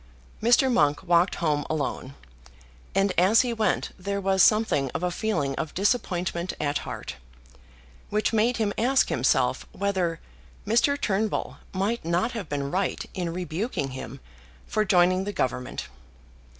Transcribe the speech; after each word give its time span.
Mr. 0.41 0.73
Monk 0.73 1.03
walked 1.03 1.35
home 1.35 1.63
alone, 1.69 2.15
and 2.95 3.13
as 3.19 3.41
he 3.41 3.53
went 3.53 3.91
there 3.99 4.19
was 4.19 4.41
something 4.41 4.89
of 4.95 5.03
a 5.03 5.11
feeling 5.11 5.53
of 5.57 5.75
disappointment 5.75 6.53
at 6.59 6.79
heart, 6.79 7.17
which 8.09 8.33
made 8.33 8.57
him 8.57 8.73
ask 8.79 9.09
himself 9.09 9.67
whether 9.73 10.19
Mr. 10.65 10.99
Turnbull 10.99 11.57
might 11.71 12.03
not 12.03 12.31
have 12.31 12.49
been 12.49 12.71
right 12.71 13.05
in 13.13 13.31
rebuking 13.31 13.91
him 13.91 14.19
for 14.65 14.83
joining 14.83 15.23
the 15.23 15.33
Government. 15.33 15.87